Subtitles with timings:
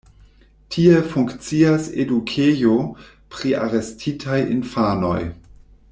[0.75, 2.79] Tie funkcias edukejo
[3.35, 5.19] pri arestitaj infanoj.